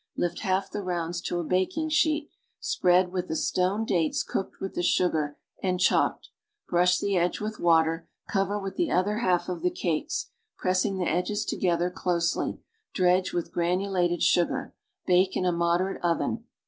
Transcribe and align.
Lift 0.17 0.39
half 0.39 0.71
the 0.71 0.81
rounds 0.81 1.21
to 1.21 1.37
a 1.37 1.43
baking 1.43 1.89
sheet, 1.89 2.31
spread 2.59 3.11
with 3.11 3.27
the 3.27 3.35
stoned 3.35 3.85
dates 3.85 4.23
cooked 4.23 4.55
with 4.59 4.73
the 4.73 4.81
sugar 4.81 5.37
and 5.61 5.79
chopped, 5.79 6.29
brush 6.67 6.97
the 6.97 7.15
edge 7.15 7.39
with 7.39 7.59
water, 7.59 8.07
cover 8.27 8.59
with 8.59 8.77
the 8.77 8.89
other 8.89 9.19
half 9.19 9.47
of 9.47 9.61
the 9.61 9.69
cakes, 9.69 10.31
pressing 10.57 10.97
the 10.97 11.05
edges 11.07 11.45
together 11.45 11.91
closely, 11.91 12.59
dredge 12.95 13.31
with 13.31 13.53
granu 13.53 13.89
lated 13.91 14.23
sugar. 14.23 14.73
Bake 15.05 15.37
in 15.37 15.45
a 15.45 15.51
moderate 15.51 16.01
oven. 16.01 16.45